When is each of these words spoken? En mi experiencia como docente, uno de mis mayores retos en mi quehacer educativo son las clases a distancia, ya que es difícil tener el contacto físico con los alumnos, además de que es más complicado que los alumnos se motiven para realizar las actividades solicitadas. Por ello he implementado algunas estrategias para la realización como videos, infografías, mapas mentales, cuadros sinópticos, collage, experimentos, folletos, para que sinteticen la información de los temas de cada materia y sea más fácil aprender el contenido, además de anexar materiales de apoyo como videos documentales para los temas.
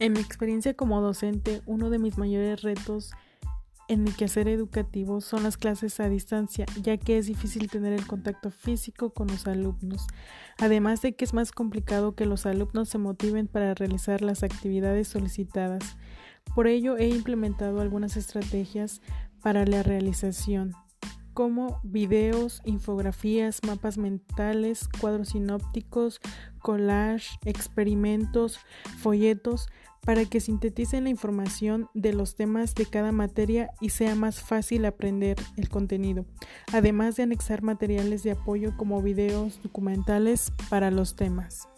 En 0.00 0.12
mi 0.12 0.20
experiencia 0.20 0.74
como 0.74 1.00
docente, 1.00 1.60
uno 1.66 1.90
de 1.90 1.98
mis 1.98 2.18
mayores 2.18 2.62
retos 2.62 3.10
en 3.88 4.04
mi 4.04 4.12
quehacer 4.12 4.46
educativo 4.48 5.20
son 5.20 5.42
las 5.42 5.56
clases 5.56 5.98
a 5.98 6.08
distancia, 6.08 6.66
ya 6.82 6.98
que 6.98 7.18
es 7.18 7.26
difícil 7.26 7.68
tener 7.68 7.94
el 7.94 8.06
contacto 8.06 8.50
físico 8.50 9.10
con 9.10 9.26
los 9.26 9.46
alumnos, 9.46 10.06
además 10.58 11.02
de 11.02 11.16
que 11.16 11.24
es 11.24 11.34
más 11.34 11.50
complicado 11.50 12.14
que 12.14 12.26
los 12.26 12.46
alumnos 12.46 12.90
se 12.90 12.98
motiven 12.98 13.48
para 13.48 13.74
realizar 13.74 14.22
las 14.22 14.42
actividades 14.42 15.08
solicitadas. 15.08 15.96
Por 16.54 16.68
ello 16.68 16.96
he 16.96 17.08
implementado 17.08 17.80
algunas 17.80 18.16
estrategias 18.16 19.00
para 19.42 19.64
la 19.64 19.82
realización 19.82 20.74
como 21.38 21.78
videos, 21.84 22.62
infografías, 22.64 23.60
mapas 23.64 23.96
mentales, 23.96 24.88
cuadros 25.00 25.28
sinópticos, 25.28 26.20
collage, 26.60 27.38
experimentos, 27.44 28.58
folletos, 28.98 29.68
para 30.04 30.24
que 30.24 30.40
sinteticen 30.40 31.04
la 31.04 31.10
información 31.10 31.88
de 31.94 32.12
los 32.12 32.34
temas 32.34 32.74
de 32.74 32.86
cada 32.86 33.12
materia 33.12 33.70
y 33.80 33.90
sea 33.90 34.16
más 34.16 34.42
fácil 34.42 34.84
aprender 34.84 35.36
el 35.56 35.68
contenido, 35.68 36.26
además 36.72 37.14
de 37.14 37.22
anexar 37.22 37.62
materiales 37.62 38.24
de 38.24 38.32
apoyo 38.32 38.76
como 38.76 39.00
videos 39.00 39.62
documentales 39.62 40.52
para 40.68 40.90
los 40.90 41.14
temas. 41.14 41.68